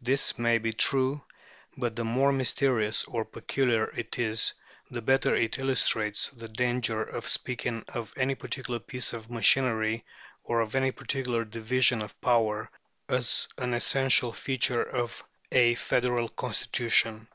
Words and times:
This 0.00 0.38
may 0.38 0.58
be 0.58 0.72
true, 0.72 1.24
but 1.76 1.96
the 1.96 2.04
more 2.04 2.30
mysterious 2.32 3.04
or 3.06 3.24
peculiar 3.24 3.86
it 3.96 4.20
is 4.20 4.52
the 4.88 5.02
better 5.02 5.34
it 5.34 5.58
illustrates 5.58 6.28
the 6.30 6.46
danger 6.46 7.02
of 7.02 7.26
speaking 7.26 7.82
of 7.88 8.14
any 8.16 8.36
particular 8.36 8.78
piece 8.78 9.12
of 9.12 9.32
machinery 9.32 10.04
or 10.44 10.60
of 10.60 10.76
any 10.76 10.92
particular 10.92 11.44
division 11.44 12.02
of 12.02 12.20
power 12.20 12.70
as 13.08 13.48
an 13.58 13.74
essential 13.74 14.32
feature 14.32 14.84
of 14.84 15.24
a 15.50 15.74
federal 15.74 16.28
constitution. 16.28 17.26